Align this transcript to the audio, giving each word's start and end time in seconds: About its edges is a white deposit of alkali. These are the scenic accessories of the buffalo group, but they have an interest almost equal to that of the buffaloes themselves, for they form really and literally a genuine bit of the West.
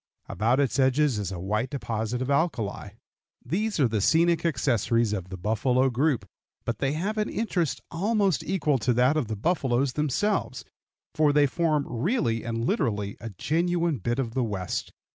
About 0.27 0.59
its 0.59 0.79
edges 0.79 1.19
is 1.19 1.31
a 1.31 1.37
white 1.39 1.69
deposit 1.69 2.23
of 2.23 2.31
alkali. 2.31 2.93
These 3.45 3.79
are 3.79 3.87
the 3.87 4.01
scenic 4.01 4.43
accessories 4.43 5.13
of 5.13 5.29
the 5.29 5.37
buffalo 5.37 5.91
group, 5.91 6.27
but 6.65 6.79
they 6.79 6.93
have 6.93 7.19
an 7.19 7.29
interest 7.29 7.81
almost 7.91 8.43
equal 8.43 8.79
to 8.79 8.93
that 8.93 9.15
of 9.15 9.27
the 9.27 9.35
buffaloes 9.35 9.93
themselves, 9.93 10.65
for 11.13 11.31
they 11.31 11.45
form 11.45 11.85
really 11.87 12.43
and 12.43 12.65
literally 12.65 13.15
a 13.21 13.29
genuine 13.29 13.99
bit 13.99 14.17
of 14.17 14.33
the 14.33 14.43
West. 14.43 14.91